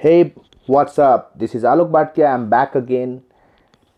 Hey, 0.00 0.32
what's 0.66 0.96
up? 0.96 1.36
This 1.36 1.56
is 1.56 1.64
Alok 1.64 1.90
Bhatia. 1.90 2.32
I'm 2.32 2.48
back 2.48 2.76
again. 2.76 3.24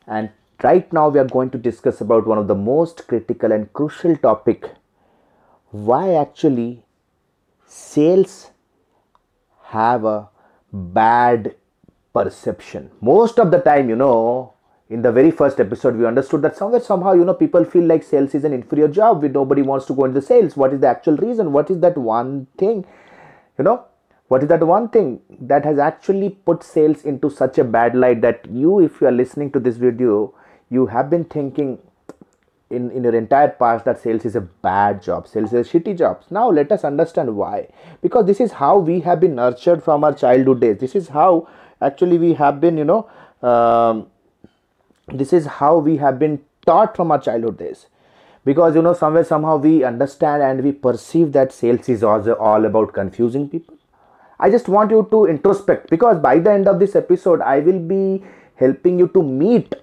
And 0.07 0.30
right 0.62 0.91
now 0.95 1.11
we 1.11 1.19
are 1.19 1.26
going 1.26 1.50
to 1.50 1.58
discuss 1.58 2.00
about 2.00 2.26
one 2.26 2.38
of 2.38 2.49
the 2.49 2.54
most 2.54 3.07
critical 3.07 3.53
and 3.53 3.71
crucial 3.75 4.17
topic. 4.17 4.71
Why 5.73 6.15
actually 6.15 6.84
sales 7.67 8.50
have 9.64 10.07
a 10.07 10.30
bad 10.73 11.57
perception. 12.14 12.91
Most 13.03 13.39
of 13.39 13.51
the 13.51 13.59
time, 13.59 13.91
you 13.91 13.96
know, 13.96 14.55
in 14.89 15.03
the 15.03 15.12
very 15.12 15.30
first 15.30 15.61
episode, 15.61 15.96
we 15.96 16.07
understood 16.07 16.41
that 16.41 16.57
somewhere, 16.57 16.80
somehow, 16.80 17.12
you 17.12 17.27
know, 17.27 17.35
people 17.35 17.67
feel 17.67 17.85
like 17.85 18.05
sales 18.05 18.35
is 18.35 18.45
an 18.45 18.55
inferior 18.55 18.89
job. 18.89 19.23
We, 19.23 19.29
nobody 19.29 19.61
wants 19.61 19.85
to 19.89 19.95
go 19.95 20.07
into 20.07 20.23
sales. 20.23 20.57
What 20.57 20.73
is 20.73 20.80
the 20.80 20.89
actual 20.89 21.19
reason? 21.19 21.53
What 21.53 21.71
is 21.71 21.79
that 21.80 21.98
one 21.98 22.46
thing? 22.57 22.87
You 23.59 23.64
know, 23.64 23.85
what 24.31 24.45
is 24.45 24.49
that 24.49 24.62
one 24.62 24.89
thing 24.89 25.21
that 25.41 25.65
has 25.65 25.81
actually 25.81 26.29
put 26.49 26.63
sales 26.63 27.05
into 27.05 27.29
such 27.29 27.59
a 27.59 27.64
bad 27.64 27.96
light 27.96 28.21
that 28.21 28.46
you, 28.49 28.79
if 28.79 29.00
you 29.00 29.09
are 29.09 29.13
listening 29.21 29.50
to 29.50 29.59
this 29.59 29.77
video, 29.77 30.32
you 30.71 30.87
have 30.87 31.11
been 31.11 31.25
thinking 31.25 31.81
in, 32.70 32.92
in 32.92 33.02
your 33.02 33.16
entire 33.16 33.48
past 33.48 33.84
that 33.87 34.01
sales 34.01 34.24
is 34.24 34.37
a 34.37 34.40
bad 34.40 35.02
job, 35.02 35.27
sales 35.27 35.52
is 35.52 35.66
a 35.66 35.68
shitty 35.68 35.98
job. 35.98 36.23
Now 36.30 36.48
let 36.48 36.70
us 36.70 36.84
understand 36.84 37.34
why. 37.34 37.70
Because 38.02 38.27
this 38.27 38.38
is 38.38 38.52
how 38.52 38.78
we 38.78 39.01
have 39.01 39.18
been 39.18 39.34
nurtured 39.34 39.82
from 39.82 40.04
our 40.04 40.14
childhood 40.14 40.60
days. 40.60 40.78
This 40.78 40.95
is 40.95 41.09
how 41.09 41.48
actually 41.80 42.16
we 42.16 42.34
have 42.34 42.60
been, 42.60 42.78
you 42.78 42.84
know, 42.84 43.10
um, 43.42 44.06
this 45.12 45.32
is 45.32 45.46
how 45.46 45.78
we 45.78 45.96
have 45.96 46.20
been 46.20 46.40
taught 46.65 46.95
from 46.95 47.10
our 47.10 47.20
childhood 47.20 47.59
days 47.59 47.87
because 48.45 48.76
you 48.76 48.82
know 48.82 48.95
somewhere 48.95 49.24
somehow 49.24 49.56
we 49.56 49.82
understand 49.82 50.40
and 50.40 50.62
we 50.62 50.70
perceive 50.70 51.32
that 51.32 51.52
sales 51.52 51.88
is 51.88 52.04
also 52.04 52.34
all 52.34 52.65
about 52.65 52.92
confusing 52.92 53.48
people 53.48 53.76
i 54.40 54.50
just 54.50 54.68
want 54.68 54.90
you 54.90 55.06
to 55.10 55.26
introspect 55.34 55.90
because 55.90 56.18
by 56.18 56.38
the 56.38 56.50
end 56.50 56.68
of 56.68 56.78
this 56.80 56.96
episode 56.96 57.40
i 57.40 57.58
will 57.60 57.78
be 57.78 58.22
helping 58.56 58.98
you 58.98 59.08
to 59.08 59.22
meet 59.22 59.74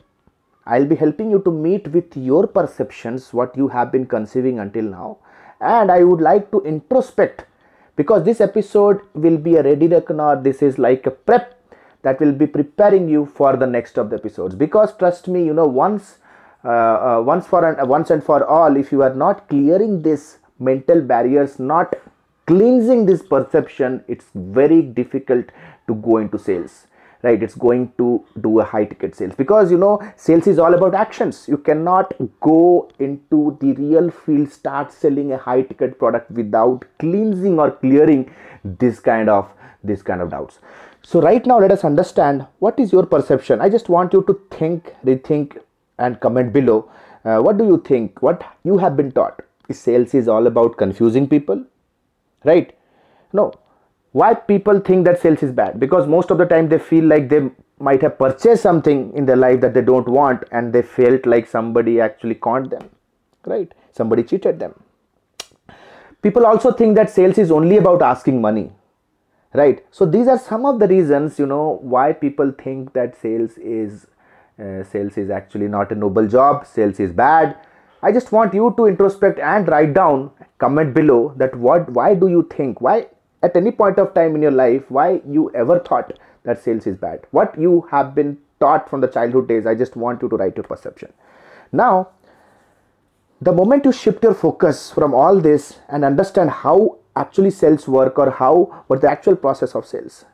i'll 0.66 0.90
be 0.94 0.96
helping 0.96 1.32
you 1.32 1.40
to 1.48 1.52
meet 1.52 1.88
with 1.98 2.16
your 2.30 2.46
perceptions 2.46 3.34
what 3.34 3.56
you 3.58 3.68
have 3.68 3.92
been 3.92 4.06
conceiving 4.06 4.60
until 4.60 4.84
now. 4.84 5.18
And 5.60 5.92
i 5.92 6.04
would 6.04 6.22
like 6.22 6.52
to 6.52 6.62
introspect 6.72 7.46
because 7.96 8.24
this 8.24 8.42
episode 8.42 9.02
will 9.14 9.38
be 9.38 9.56
a 9.56 9.64
ready 9.64 9.88
reckoner. 9.88 10.40
This 10.42 10.62
is 10.62 10.78
like 10.78 11.08
a 11.08 11.12
prep 11.12 11.54
that 12.04 12.20
will 12.20 12.32
be 12.32 12.46
preparing 12.46 13.10
you 13.10 13.26
for 13.26 13.58
the 13.58 13.66
next 13.66 13.98
of 13.98 14.12
the 14.12 14.18
episodes. 14.18 14.54
Because 14.56 14.96
trust 14.98 15.28
me 15.28 15.44
you 15.44 15.54
know 15.54 15.66
once 15.66 16.20
uh, 16.64 16.70
uh, 16.70 17.22
once 17.26 17.48
for 17.48 17.68
an, 17.68 17.80
uh, 17.80 17.86
once 17.86 18.10
and 18.10 18.24
for 18.24 18.44
all 18.46 18.76
if 18.76 18.92
you 18.92 19.02
are 19.02 19.16
not 19.16 19.48
clearing 19.48 20.02
this 20.02 20.38
mental 20.60 21.02
barriers 21.02 21.60
not 21.60 21.96
cleansing 22.48 23.06
this 23.06 23.22
perception 23.22 24.04
it's 24.08 24.26
very 24.36 24.82
difficult 24.82 25.46
to 25.88 25.96
go 25.96 26.18
into 26.18 26.40
sales 26.40 26.88
right 27.24 27.44
it's 27.44 27.56
going 27.56 27.92
to 27.98 28.24
do 28.42 28.60
a 28.60 28.64
high 28.64 28.86
ticket 28.86 29.16
sales 29.16 29.34
because 29.36 29.72
you 29.72 29.78
know 29.78 30.00
sales 30.16 30.48
is 30.48 30.60
all 30.60 30.74
about 30.74 30.94
actions 30.94 31.46
you 31.48 31.58
cannot 31.58 32.14
go 32.42 32.90
into 33.00 33.58
the 33.62 33.74
real 33.74 34.10
field 34.12 34.52
start 34.52 34.92
selling 34.92 35.32
a 35.32 35.38
high 35.38 35.62
ticket 35.62 35.98
product 36.00 36.30
without 36.32 36.86
cleansing 37.00 37.60
or 37.60 37.72
clearing 37.72 38.30
this 38.64 39.00
kind 39.00 39.30
of 39.30 39.50
this 39.84 40.02
kind 40.02 40.22
of 40.22 40.30
doubts 40.30 40.60
so 41.10 41.22
right 41.22 41.46
now 41.46 41.58
let 41.58 41.72
us 41.72 41.86
understand 41.86 42.46
what 42.60 42.78
is 42.78 42.92
your 42.92 43.06
perception. 43.06 43.62
I 43.62 43.70
just 43.70 43.88
want 43.88 44.12
you 44.12 44.24
to 44.24 44.42
think, 44.52 44.94
rethink 45.06 45.58
and 45.98 46.20
comment 46.20 46.52
below. 46.52 46.92
Uh, 47.24 47.40
what 47.40 47.58
do 47.58 47.66
you 47.66 47.82
think? 47.88 48.22
What 48.22 48.44
you 48.66 48.78
have 48.78 48.98
been 48.98 49.14
taught? 49.14 49.42
Sales 49.72 50.14
is 50.14 50.28
all 50.28 50.48
about 50.48 50.76
confusing 50.76 51.26
people? 51.30 51.64
Right? 52.44 52.78
No. 53.34 53.54
Why 54.12 54.34
people 54.34 54.80
think 54.80 55.06
that 55.06 55.22
sales 55.22 55.44
is 55.44 55.52
bad? 55.52 55.80
Because 55.80 56.08
most 56.08 56.32
of 56.32 56.38
the 56.38 56.46
time 56.46 56.70
they 56.70 56.80
feel 56.80 57.06
like 57.06 57.30
they 57.30 57.50
might 57.80 58.02
have 58.02 58.18
purchased 58.18 58.64
something 58.64 59.14
in 59.16 59.26
their 59.26 59.36
life 59.36 59.62
that 59.62 59.74
they 59.74 59.82
don't 59.82 60.08
want 60.08 60.44
and 60.52 60.74
they 60.74 60.82
felt 60.82 61.26
like 61.26 61.48
somebody 61.48 62.02
actually 62.02 62.36
conned 62.36 62.72
them. 62.72 62.90
Right? 63.46 63.72
Somebody 63.92 64.24
cheated 64.24 64.60
them. 64.60 64.74
People 66.22 66.46
also 66.46 66.72
think 66.72 66.96
that 66.96 67.10
sales 67.10 67.38
is 67.38 67.52
only 67.52 67.78
about 67.78 68.02
asking 68.02 68.42
money 68.42 68.72
right 69.54 69.86
so 69.92 70.06
these 70.06 70.28
are 70.28 70.38
some 70.38 70.66
of 70.66 70.80
the 70.80 70.88
reasons 70.88 71.40
you 71.40 71.46
know 71.46 71.80
why 71.82 72.12
people 72.12 72.52
think 72.64 72.94
that 72.94 73.20
sales 73.20 73.58
is 73.58 74.08
uh, 74.60 74.84
sales 74.84 75.18
is 75.18 75.30
actually 75.30 75.68
not 75.68 75.92
a 75.92 75.96
noble 75.96 76.28
job 76.28 76.66
sales 76.66 77.00
is 77.00 77.12
bad 77.12 77.56
i 78.04 78.12
just 78.12 78.32
want 78.32 78.54
you 78.54 78.74
to 78.78 78.84
introspect 78.84 79.40
and 79.40 79.68
write 79.68 79.94
down 79.94 80.30
comment 80.60 80.94
below 80.94 81.34
that 81.38 81.56
what 81.56 81.90
why 81.92 82.14
do 82.14 82.28
you 82.28 82.48
think 82.56 82.82
why 82.82 83.06
at 83.44 83.56
any 83.56 83.72
point 83.72 84.00
of 84.00 84.14
time 84.14 84.36
in 84.36 84.42
your 84.42 84.52
life 84.52 84.90
why 84.90 85.22
you 85.28 85.52
ever 85.54 85.80
thought 85.80 86.18
that 86.44 86.64
sales 86.64 86.88
is 86.88 86.96
bad? 86.96 87.26
What 87.32 87.60
you 87.60 87.88
have 87.92 88.16
been 88.16 88.38
taught 88.60 88.90
from 88.90 89.02
the 89.02 89.08
childhood 89.08 89.48
days 89.48 89.68
i 89.68 89.76
just 89.76 89.96
want 89.96 90.22
you 90.22 90.30
to 90.30 90.38
write 90.38 90.56
your 90.56 90.64
perception. 90.64 91.14
Now 91.72 92.10
the 93.40 93.54
moment 93.54 93.86
you 93.86 93.92
shift 93.92 94.24
your 94.24 94.34
focus 94.34 94.92
from 94.92 95.14
all 95.14 95.40
this 95.40 95.80
and 95.90 96.04
understand 96.04 96.50
how 96.50 96.98
actually 97.16 97.52
sales 97.52 97.88
work 97.88 98.18
or 98.18 98.32
how 98.32 98.84
what 98.88 99.02
the 99.02 99.10
actual 99.10 99.36
process 99.36 99.76
of 99.76 99.86
sales 99.86 100.26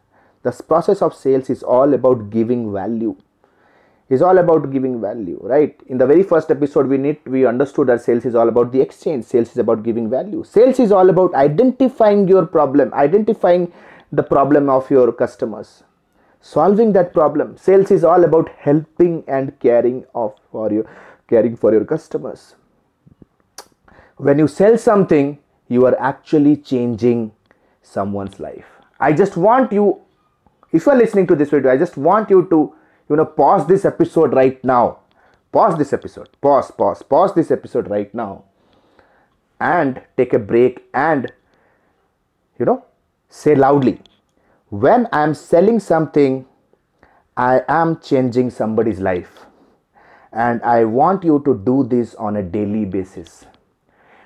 the 0.44 0.52
process 0.70 1.02
of 1.02 1.14
sales 1.14 1.50
is 1.50 1.64
all 1.64 1.94
about 1.94 2.30
giving 2.30 2.72
value 2.72 3.16
is 4.10 4.22
all 4.22 4.38
about 4.38 4.72
giving 4.72 5.00
value 5.02 5.40
right? 5.42 5.80
In 5.88 5.98
the 5.98 6.06
very 6.06 6.24
first 6.24 6.52
episode 6.52 6.88
we 6.88 6.98
need 6.98 7.20
we 7.26 7.46
understood 7.46 7.88
that 7.88 8.02
sales 8.02 8.26
is 8.26 8.36
all 8.36 8.50
about 8.50 8.72
the 8.72 8.82
exchange. 8.82 9.26
Sales 9.26 9.52
is 9.52 9.58
about 9.58 9.84
giving 9.84 10.10
value. 10.10 10.44
Sales 10.44 10.80
is 10.80 10.92
all 10.92 11.10
about 11.10 11.34
identifying 11.36 12.28
your 12.28 12.46
problem 12.46 12.94
identifying 12.94 13.72
the 14.12 14.24
problem 14.24 14.70
of 14.70 14.90
your 14.92 15.12
customers 15.12 15.84
solving 16.42 16.92
that 16.94 17.14
problem. 17.14 17.56
Sales 17.58 17.90
is 17.90 18.04
all 18.04 18.24
about 18.24 18.50
helping 18.58 19.24
and 19.28 19.58
caring 19.60 20.06
of 20.14 20.34
for 20.52 20.72
your 20.72 20.86
caring 21.30 21.56
for 21.56 21.72
your 21.72 21.86
customers. 21.86 22.56
When 24.18 24.38
you 24.38 24.48
sell 24.48 24.78
something 24.78 25.40
you 25.68 25.86
are 25.86 25.98
actually 26.00 26.58
changing 26.58 27.32
someone's 27.82 28.40
life. 28.40 28.66
I 29.00 29.14
just 29.14 29.38
want 29.38 29.72
you, 29.72 30.02
if 30.72 30.86
you 30.86 30.92
are 30.92 30.98
listening 30.98 31.28
to 31.28 31.36
this 31.36 31.50
video, 31.50 31.72
I 31.72 31.78
just 31.78 31.98
want 31.98 32.30
you 32.30 32.48
to, 32.50 32.76
you 33.10 33.16
know, 33.16 33.26
pause 33.26 33.68
this 33.68 33.86
episode 33.86 34.34
right 34.34 34.64
now. 34.64 35.00
Pause 35.52 35.78
this 35.78 35.94
episode. 35.94 36.30
Pause, 36.42 36.72
pause, 36.72 37.04
pause 37.04 37.34
this 37.36 37.52
episode 37.52 37.90
right 37.90 38.14
now. 38.14 38.46
And 39.60 40.02
take 40.18 40.34
a 40.34 40.40
break 40.40 40.84
and, 40.94 41.32
you 42.60 42.66
know, 42.66 42.86
say 43.30 43.56
loudly. 43.56 44.02
When 44.70 45.08
I 45.12 45.24
am 45.24 45.34
selling 45.34 45.80
something, 45.80 46.46
I 47.38 47.62
am 47.68 48.00
changing 48.00 48.50
somebody's 48.50 49.00
life. 49.00 49.46
And 50.32 50.62
I 50.64 50.86
want 50.86 51.24
you 51.24 51.42
to 51.46 51.62
do 51.64 51.84
this 51.84 52.16
on 52.16 52.38
a 52.38 52.44
daily 52.44 52.86
basis 52.86 53.46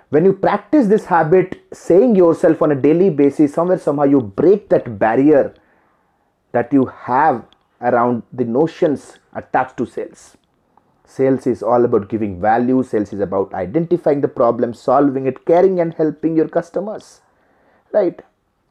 when 0.10 0.24
you 0.24 0.34
practice 0.34 0.88
this 0.88 1.06
habit 1.06 1.62
saying 1.74 2.16
yourself 2.16 2.62
on 2.62 2.72
a 2.72 2.76
daily 2.76 3.10
basis 3.10 3.54
somewhere 3.54 3.78
somehow 3.78 4.04
you 4.04 4.22
break 4.22 4.70
that 4.70 4.98
barrier 4.98 5.54
that 6.54 6.72
you 6.72 6.86
have 6.86 7.44
around 7.82 8.24
the 8.34 8.44
notions 8.44 9.20
attached 9.34 9.78
to 9.78 9.86
sales 9.86 10.38
sales 11.06 11.48
is 11.48 11.64
all 11.64 11.86
about 11.86 12.10
giving 12.10 12.40
value 12.42 12.84
sales 12.84 13.14
is 13.14 13.20
about 13.20 13.54
identifying 13.54 14.22
the 14.22 14.28
problem 14.28 14.74
solving 14.74 15.26
it 15.26 15.46
caring 15.46 15.80
and 15.80 15.94
helping 15.94 16.36
your 16.36 16.48
customers 16.48 17.22
right 17.94 18.22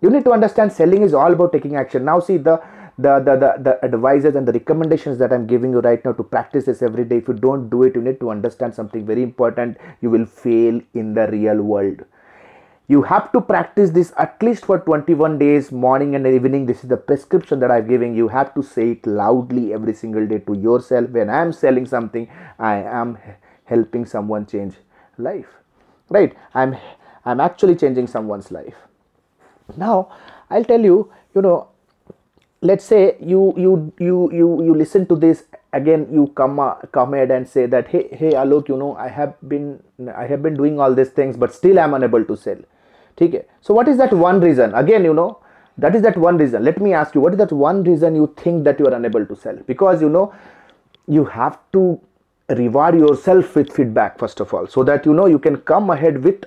you 0.02 0.10
need 0.10 0.24
to 0.24 0.32
understand 0.32 0.72
selling 0.72 1.02
is 1.02 1.14
all 1.14 1.32
about 1.32 1.52
taking 1.52 1.76
action 1.76 2.04
now 2.04 2.18
see 2.20 2.36
the 2.36 2.60
the, 2.98 3.18
the, 3.20 3.36
the, 3.36 3.62
the 3.62 3.84
advices 3.84 4.34
and 4.34 4.48
the 4.48 4.52
recommendations 4.52 5.18
that 5.18 5.32
I'm 5.32 5.46
giving 5.46 5.72
you 5.72 5.80
right 5.80 6.02
now 6.04 6.12
to 6.12 6.22
practice 6.22 6.64
this 6.64 6.80
every 6.80 7.04
day. 7.04 7.18
If 7.18 7.28
you 7.28 7.34
don't 7.34 7.68
do 7.68 7.82
it, 7.82 7.94
you 7.94 8.00
need 8.00 8.20
to 8.20 8.30
understand 8.30 8.74
something 8.74 9.04
very 9.04 9.22
important. 9.22 9.76
You 10.00 10.08
will 10.10 10.24
fail 10.24 10.80
in 10.94 11.12
the 11.12 11.26
real 11.28 11.60
world. 11.60 12.04
You 12.88 13.02
have 13.02 13.32
to 13.32 13.40
practice 13.40 13.90
this 13.90 14.12
at 14.16 14.40
least 14.40 14.64
for 14.64 14.78
21 14.78 15.38
days, 15.38 15.72
morning 15.72 16.14
and 16.14 16.24
evening. 16.24 16.66
This 16.66 16.84
is 16.84 16.88
the 16.88 16.96
prescription 16.96 17.58
that 17.60 17.70
I'm 17.70 17.88
giving. 17.88 18.14
You 18.14 18.28
have 18.28 18.54
to 18.54 18.62
say 18.62 18.92
it 18.92 19.06
loudly 19.06 19.72
every 19.74 19.92
single 19.92 20.24
day 20.24 20.38
to 20.38 20.54
yourself. 20.54 21.10
When 21.10 21.28
I'm 21.28 21.52
selling 21.52 21.86
something, 21.86 22.28
I 22.60 22.76
am 22.76 23.18
helping 23.64 24.06
someone 24.06 24.46
change 24.46 24.76
life. 25.18 25.48
Right? 26.10 26.36
I'm 26.54 26.76
I'm 27.24 27.40
actually 27.40 27.74
changing 27.74 28.06
someone's 28.06 28.52
life. 28.52 28.76
Now, 29.76 30.12
I'll 30.48 30.64
tell 30.64 30.80
you, 30.80 31.12
you 31.34 31.42
know, 31.42 31.70
let's 32.60 32.84
say 32.84 33.16
you 33.20 33.52
you 33.56 33.92
you 33.98 34.30
you 34.32 34.62
you 34.62 34.74
listen 34.74 35.06
to 35.06 35.16
this 35.16 35.42
again 35.72 36.06
you 36.12 36.28
come 36.36 36.60
uh, 36.60 36.74
come 36.92 37.14
ahead 37.14 37.30
and 37.30 37.48
say 37.48 37.66
that 37.66 37.88
hey 37.88 38.08
hey 38.12 38.30
alok 38.42 38.68
you 38.68 38.76
know 38.76 38.94
i 38.96 39.08
have 39.08 39.34
been 39.46 39.82
i 40.16 40.24
have 40.24 40.42
been 40.42 40.54
doing 40.54 40.80
all 40.80 40.94
these 40.94 41.10
things 41.10 41.36
but 41.36 41.52
still 41.52 41.78
i'm 41.78 41.92
unable 41.92 42.24
to 42.24 42.34
sell 42.34 42.56
so 43.60 43.74
what 43.74 43.88
is 43.88 43.96
that 43.98 44.12
one 44.12 44.40
reason? 44.40 44.74
Again 44.74 45.04
you 45.04 45.14
know 45.14 45.38
that 45.78 45.94
is 45.94 46.02
that 46.02 46.16
one 46.16 46.38
reason. 46.38 46.64
Let 46.64 46.80
me 46.80 46.94
ask 46.94 47.14
you 47.14 47.20
what 47.20 47.32
is 47.32 47.38
that 47.38 47.52
one 47.52 47.84
reason 47.84 48.14
you 48.14 48.32
think 48.36 48.64
that 48.64 48.78
you 48.78 48.86
are 48.86 48.94
unable 48.94 49.26
to 49.26 49.36
sell? 49.36 49.56
Because 49.66 50.00
you 50.00 50.08
know 50.08 50.34
you 51.06 51.24
have 51.24 51.58
to 51.72 52.00
reward 52.48 52.94
yourself 52.94 53.56
with 53.56 53.72
feedback 53.72 54.18
first 54.18 54.40
of 54.40 54.54
all 54.54 54.66
so 54.68 54.84
that 54.84 55.04
you 55.04 55.12
know 55.12 55.26
you 55.26 55.38
can 55.38 55.56
come 55.56 55.90
ahead 55.90 56.22
with 56.22 56.44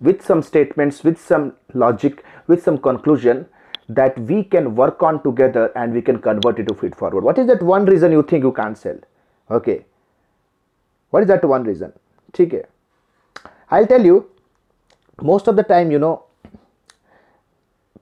with 0.00 0.24
some 0.24 0.42
statements 0.42 1.02
with 1.02 1.18
some 1.20 1.54
logic 1.74 2.24
with 2.46 2.62
some 2.62 2.78
conclusion 2.78 3.46
that 3.88 4.18
we 4.18 4.44
can 4.44 4.74
work 4.74 5.02
on 5.02 5.22
together 5.22 5.72
and 5.74 5.94
we 5.94 6.02
can 6.02 6.18
convert 6.18 6.58
it 6.58 6.68
to 6.68 6.74
feed 6.74 6.94
forward. 6.94 7.24
What 7.24 7.38
is 7.38 7.46
that 7.46 7.62
one 7.62 7.86
reason 7.86 8.12
you 8.12 8.22
think 8.22 8.44
you 8.44 8.52
can't 8.52 8.76
sell? 8.76 8.98
Okay. 9.50 9.86
What 11.10 11.22
is 11.22 11.28
that 11.28 11.42
one 11.42 11.64
reason? 11.64 11.92
okay 12.40 12.62
i'll 13.70 13.86
tell 13.86 14.04
you 14.04 14.30
most 15.22 15.48
of 15.48 15.56
the 15.56 15.62
time 15.62 15.90
you 15.90 15.98
know 15.98 16.24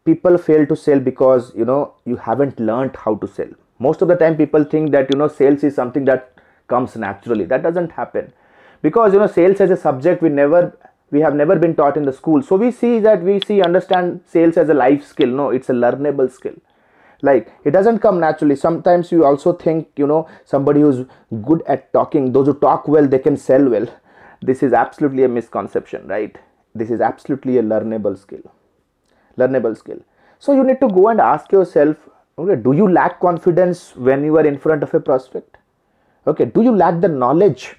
people 0.04 0.38
fail 0.38 0.66
to 0.66 0.76
sell 0.76 1.00
because 1.00 1.52
you 1.54 1.64
know 1.64 1.94
you 2.04 2.16
haven't 2.16 2.60
learned 2.60 2.96
how 2.96 3.14
to 3.16 3.26
sell. 3.26 3.48
Most 3.78 4.02
of 4.02 4.08
the 4.08 4.16
time 4.16 4.36
people 4.36 4.64
think 4.64 4.92
that 4.92 5.12
you 5.12 5.18
know 5.18 5.28
sales 5.28 5.64
is 5.64 5.74
something 5.74 6.04
that 6.04 6.32
comes 6.68 6.96
naturally. 6.96 7.44
That 7.44 7.62
doesn't 7.62 7.92
happen. 7.92 8.32
Because 8.82 9.12
you 9.12 9.18
know 9.18 9.26
sales 9.26 9.60
as 9.60 9.70
a 9.70 9.76
subject 9.76 10.22
we 10.22 10.28
never 10.28 10.78
we 11.10 11.20
have 11.20 11.34
never 11.34 11.56
been 11.56 11.74
taught 11.74 11.96
in 11.96 12.04
the 12.04 12.12
school. 12.12 12.42
So 12.42 12.56
we 12.56 12.70
see 12.70 12.98
that 13.00 13.22
we 13.22 13.40
see 13.40 13.62
understand 13.62 14.22
sales 14.26 14.56
as 14.56 14.68
a 14.68 14.74
life 14.74 15.04
skill. 15.04 15.28
No 15.28 15.50
it's 15.50 15.70
a 15.70 15.72
learnable 15.72 16.30
skill. 16.30 16.54
Like 17.22 17.52
it 17.64 17.70
doesn't 17.70 18.00
come 18.00 18.20
naturally. 18.20 18.56
Sometimes 18.56 19.10
you 19.10 19.24
also 19.24 19.52
think 19.52 19.88
you 19.96 20.06
know 20.06 20.28
somebody 20.44 20.80
who's 20.80 21.06
good 21.42 21.62
at 21.66 21.92
talking 21.92 22.32
those 22.32 22.46
who 22.46 22.54
talk 22.54 22.86
well 22.86 23.06
they 23.06 23.18
can 23.18 23.36
sell 23.36 23.68
well. 23.68 23.88
This 24.42 24.62
is 24.62 24.72
absolutely 24.72 25.24
a 25.24 25.28
misconception 25.28 26.06
right 26.06 26.36
this 26.78 26.90
is 26.90 27.00
absolutely 27.00 27.58
a 27.58 27.62
learnable 27.62 28.18
skill. 28.18 28.42
Learnable 29.38 29.76
skill. 29.76 29.98
So 30.38 30.52
you 30.52 30.64
need 30.64 30.80
to 30.80 30.88
go 30.88 31.08
and 31.08 31.20
ask 31.20 31.52
yourself 31.52 31.96
okay 32.38 32.56
do 32.56 32.72
you 32.72 32.90
lack 32.92 33.18
confidence 33.20 33.96
when 33.96 34.24
you 34.24 34.36
are 34.36 34.46
in 34.46 34.58
front 34.58 34.82
of 34.82 34.94
a 34.94 35.00
prospect? 35.00 35.56
Okay 36.26 36.44
do 36.44 36.62
you 36.62 36.74
lack 36.74 37.00
the 37.00 37.08
knowledge 37.08 37.76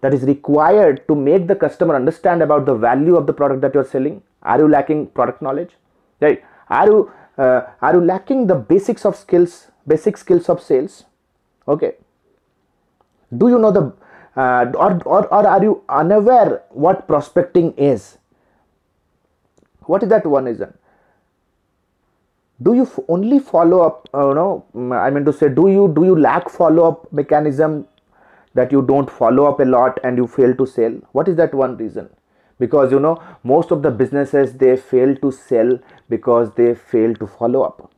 that 0.00 0.14
is 0.14 0.22
required 0.22 1.06
to 1.08 1.14
make 1.14 1.46
the 1.46 1.54
customer 1.54 1.94
understand 1.94 2.42
about 2.42 2.66
the 2.66 2.74
value 2.74 3.16
of 3.16 3.26
the 3.26 3.32
product 3.32 3.60
that 3.62 3.74
you're 3.74 3.84
selling? 3.84 4.22
Are 4.42 4.58
you 4.58 4.68
lacking 4.68 5.06
product 5.08 5.42
knowledge? 5.42 5.70
Right? 6.20 6.44
Are 6.68 6.86
you 6.86 7.10
uh, 7.38 7.62
are 7.82 7.94
you 7.94 8.00
lacking 8.00 8.46
the 8.46 8.54
basics 8.54 9.04
of 9.04 9.16
skills 9.16 9.68
basic 9.86 10.16
skills 10.16 10.48
of 10.48 10.62
sales? 10.62 11.04
Okay. 11.68 11.94
Do 13.36 13.48
you 13.48 13.58
know 13.58 13.70
the 13.70 13.92
uh, 14.36 14.66
or, 14.74 15.02
or, 15.04 15.26
or 15.26 15.46
are 15.46 15.62
you 15.62 15.82
unaware 15.88 16.62
what 16.70 17.06
prospecting 17.06 17.72
is? 17.72 18.18
What 19.84 20.02
is 20.02 20.08
that 20.10 20.26
one 20.26 20.44
reason? 20.44 20.74
Do 22.62 22.74
you 22.74 22.82
f- 22.82 22.98
only 23.08 23.38
follow 23.38 23.80
up 23.82 24.08
uh, 24.14 24.28
you 24.28 24.34
know 24.34 24.64
mm, 24.74 24.98
i 24.98 25.10
mean 25.10 25.24
to 25.26 25.32
say 25.32 25.48
do 25.48 25.68
you 25.68 25.92
do 25.94 26.04
you 26.04 26.18
lack 26.18 26.48
follow 26.48 26.88
up 26.88 27.12
mechanism 27.12 27.86
that 28.54 28.72
you 28.72 28.80
don't 28.80 29.10
follow 29.10 29.44
up 29.44 29.60
a 29.60 29.64
lot 29.64 29.98
and 30.02 30.16
you 30.16 30.26
fail 30.26 30.54
to 30.54 30.66
sell? 30.66 30.92
What 31.12 31.28
is 31.28 31.36
that 31.36 31.54
one 31.54 31.76
reason? 31.76 32.08
Because 32.58 32.90
you 32.90 33.00
know 33.00 33.22
most 33.44 33.70
of 33.70 33.82
the 33.82 33.90
businesses 33.90 34.54
they 34.54 34.76
fail 34.76 35.14
to 35.16 35.30
sell 35.30 35.78
because 36.08 36.54
they 36.54 36.74
fail 36.74 37.14
to 37.16 37.26
follow 37.26 37.62
up. 37.62 37.92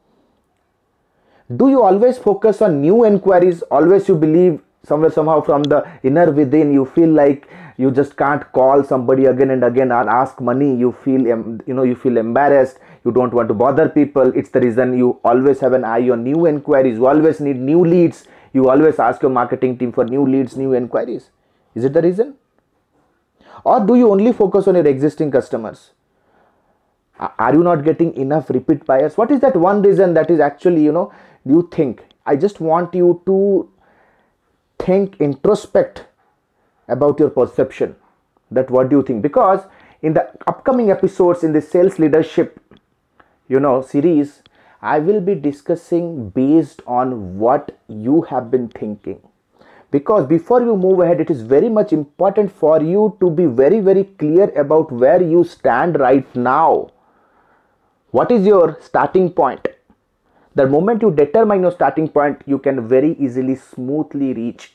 Do 1.56 1.68
you 1.70 1.82
always 1.82 2.18
focus 2.18 2.60
on 2.60 2.80
new 2.80 3.04
inquiries? 3.04 3.62
Always 3.62 4.08
you 4.08 4.16
believe 4.16 4.60
somewhere 4.84 5.10
somehow 5.10 5.40
from 5.40 5.62
the 5.64 5.86
inner 6.02 6.30
within 6.30 6.72
you 6.72 6.84
feel 6.84 7.08
like 7.08 7.48
you 7.76 7.90
just 7.90 8.16
can't 8.16 8.50
call 8.52 8.82
somebody 8.82 9.26
again 9.26 9.50
and 9.50 9.64
again 9.64 9.92
and 9.92 10.08
ask 10.08 10.40
money 10.40 10.74
you 10.76 10.92
feel 10.92 11.26
you 11.26 11.74
know 11.74 11.82
you 11.82 11.94
feel 11.94 12.16
embarrassed 12.16 12.78
you 13.04 13.12
don't 13.12 13.32
want 13.32 13.48
to 13.48 13.54
bother 13.54 13.88
people 13.88 14.32
it's 14.34 14.50
the 14.50 14.60
reason 14.60 14.96
you 14.96 15.20
always 15.24 15.60
have 15.60 15.72
an 15.72 15.84
eye 15.84 16.08
on 16.10 16.22
new 16.22 16.46
inquiries 16.46 16.96
you 16.96 17.06
always 17.06 17.40
need 17.40 17.56
new 17.56 17.84
leads 17.84 18.26
you 18.52 18.68
always 18.68 18.98
ask 18.98 19.22
your 19.22 19.30
marketing 19.30 19.78
team 19.78 19.92
for 19.92 20.04
new 20.04 20.26
leads, 20.26 20.56
new 20.56 20.72
inquiries. 20.72 21.30
Is 21.74 21.84
it 21.84 21.92
the 21.92 22.02
reason? 22.02 22.34
Or 23.64 23.84
do 23.84 23.94
you 23.96 24.10
only 24.10 24.32
focus 24.32 24.68
on 24.68 24.76
your 24.76 24.86
existing 24.86 25.30
customers? 25.30 25.90
Are 27.18 27.52
you 27.52 27.62
not 27.62 27.84
getting 27.84 28.16
enough 28.16 28.48
repeat 28.48 28.86
buyers? 28.86 29.16
What 29.16 29.30
is 29.30 29.40
that 29.40 29.56
one 29.56 29.82
reason 29.82 30.14
that 30.14 30.30
is 30.30 30.38
actually, 30.38 30.84
you 30.84 30.92
know, 30.92 31.12
you 31.44 31.68
think? 31.72 32.02
I 32.24 32.36
just 32.36 32.60
want 32.60 32.94
you 32.94 33.20
to 33.26 33.68
think, 34.78 35.16
introspect 35.18 36.04
about 36.88 37.18
your 37.18 37.30
perception. 37.30 37.96
That 38.50 38.70
what 38.70 38.88
do 38.88 38.96
you 38.96 39.02
think? 39.02 39.22
Because 39.22 39.60
in 40.02 40.14
the 40.14 40.30
upcoming 40.46 40.90
episodes 40.90 41.44
in 41.44 41.52
the 41.52 41.60
sales 41.60 41.98
leadership, 41.98 42.60
you 43.48 43.60
know, 43.60 43.82
series, 43.82 44.42
I 44.80 45.00
will 45.00 45.20
be 45.20 45.34
discussing 45.34 46.30
based 46.30 46.82
on 46.86 47.38
what 47.38 47.78
you 47.88 48.22
have 48.22 48.50
been 48.50 48.68
thinking. 48.68 49.20
Because 49.90 50.26
before 50.26 50.60
you 50.60 50.76
move 50.76 51.00
ahead, 51.00 51.20
it 51.20 51.30
is 51.30 51.40
very 51.42 51.68
much 51.68 51.92
important 51.92 52.52
for 52.52 52.82
you 52.82 53.16
to 53.20 53.30
be 53.30 53.46
very, 53.46 53.80
very 53.80 54.04
clear 54.04 54.50
about 54.50 54.92
where 54.92 55.22
you 55.22 55.44
stand 55.44 55.98
right 55.98 56.36
now. 56.36 56.90
What 58.10 58.30
is 58.30 58.46
your 58.46 58.78
starting 58.80 59.30
point? 59.30 59.66
The 60.60 60.66
moment 60.66 61.02
you 61.02 61.10
determine 61.10 61.62
your 61.66 61.72
starting 61.78 62.08
point, 62.08 62.42
you 62.46 62.58
can 62.58 62.88
very 62.88 63.12
easily, 63.26 63.54
smoothly 63.54 64.32
reach 64.34 64.72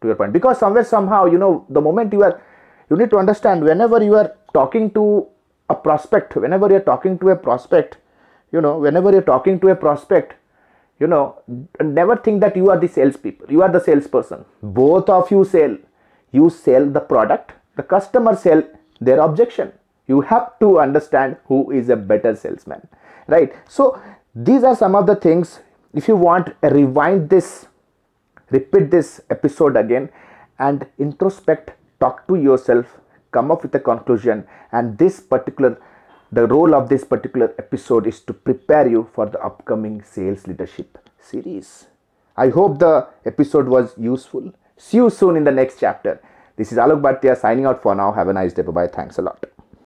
to 0.00 0.08
your 0.08 0.16
point. 0.16 0.32
Because 0.32 0.58
somewhere, 0.58 0.84
somehow, 0.84 1.24
you 1.26 1.38
know, 1.38 1.64
the 1.70 1.80
moment 1.80 2.12
you 2.12 2.22
are, 2.22 2.40
you 2.90 2.96
need 2.96 3.10
to 3.10 3.18
understand 3.18 3.64
whenever 3.70 4.02
you 4.02 4.14
are 4.14 4.32
talking 4.52 4.90
to 5.00 5.26
a 5.70 5.74
prospect, 5.74 6.36
whenever 6.36 6.68
you 6.68 6.76
are 6.76 6.88
talking 6.92 7.18
to 7.20 7.30
a 7.30 7.36
prospect, 7.48 7.98
you 8.52 8.60
know 8.60 8.78
whenever 8.78 9.10
you're 9.10 9.28
talking 9.30 9.58
to 9.60 9.68
a 9.68 9.74
prospect 9.74 10.34
you 11.00 11.06
know 11.06 11.22
never 11.80 12.16
think 12.16 12.40
that 12.40 12.56
you 12.56 12.70
are 12.70 12.78
the 12.78 12.88
salespeople 12.88 13.50
you 13.50 13.62
are 13.62 13.72
the 13.72 13.80
salesperson. 13.80 14.44
Both 14.62 15.08
of 15.08 15.30
you 15.30 15.44
sell. 15.44 15.76
You 16.30 16.50
sell 16.50 16.88
the 16.88 17.00
product 17.00 17.52
the 17.76 17.82
customer 17.82 18.36
sell 18.36 18.62
their 19.00 19.20
objection. 19.20 19.72
You 20.06 20.20
have 20.20 20.58
to 20.60 20.78
understand 20.78 21.36
who 21.46 21.70
is 21.70 21.88
a 21.88 21.96
better 21.96 22.36
salesman 22.36 22.86
right? 23.28 23.52
So 23.68 24.00
these 24.34 24.64
are 24.64 24.76
some 24.76 24.94
of 24.94 25.06
the 25.06 25.16
things 25.16 25.60
if 25.94 26.08
you 26.08 26.16
want 26.16 26.48
rewind 26.62 27.28
this 27.28 27.66
repeat 28.50 28.90
this 28.90 29.20
episode 29.30 29.76
again 29.76 30.08
and 30.58 30.86
introspect 30.98 31.70
talk 32.00 32.26
to 32.28 32.36
yourself 32.36 32.98
come 33.30 33.50
up 33.50 33.62
with 33.62 33.74
a 33.74 33.80
conclusion 33.80 34.44
and 34.72 34.96
this 34.98 35.20
particular 35.20 35.76
the 36.32 36.46
role 36.46 36.74
of 36.74 36.88
this 36.88 37.04
particular 37.04 37.54
episode 37.58 38.06
is 38.06 38.20
to 38.20 38.32
prepare 38.32 38.88
you 38.88 39.06
for 39.12 39.26
the 39.26 39.38
upcoming 39.44 40.02
sales 40.02 40.46
leadership 40.46 40.98
series. 41.20 41.88
I 42.38 42.48
hope 42.48 42.78
the 42.78 43.06
episode 43.26 43.68
was 43.68 43.92
useful. 43.98 44.50
See 44.78 44.96
you 44.96 45.10
soon 45.10 45.36
in 45.36 45.44
the 45.44 45.52
next 45.52 45.78
chapter. 45.78 46.22
This 46.56 46.72
is 46.72 46.78
Alok 46.78 47.02
Bhatia 47.02 47.38
signing 47.38 47.66
out 47.66 47.82
for 47.82 47.94
now. 47.94 48.12
Have 48.12 48.28
a 48.28 48.32
nice 48.32 48.54
day. 48.54 48.62
Bye 48.62 48.72
bye. 48.72 48.86
Thanks 48.86 49.18
a 49.18 49.22
lot. 49.22 49.44